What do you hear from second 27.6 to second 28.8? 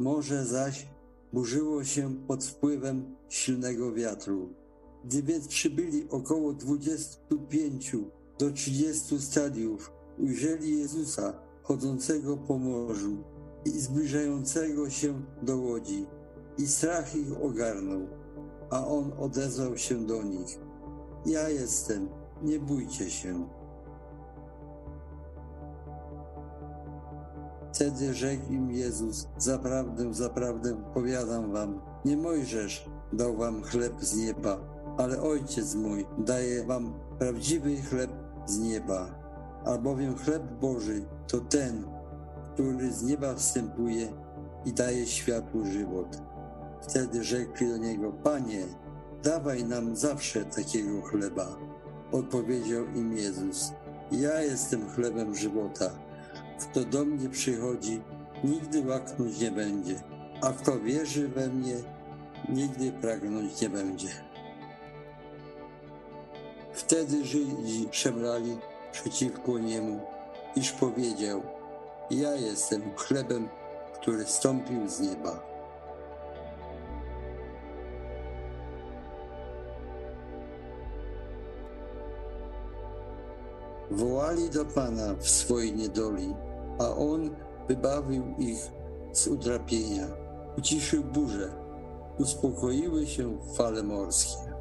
Wtedy rzekł im